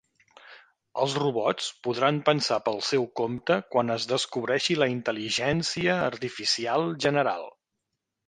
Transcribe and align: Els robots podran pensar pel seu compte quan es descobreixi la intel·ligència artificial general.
Els 1.01 1.15
robots 1.23 1.67
podran 1.87 2.15
pensar 2.29 2.57
pel 2.69 2.79
seu 2.87 3.03
compte 3.19 3.57
quan 3.75 3.95
es 3.97 4.09
descobreixi 4.13 4.79
la 4.83 4.89
intel·ligència 4.93 5.99
artificial 6.09 6.91
general. 7.09 7.47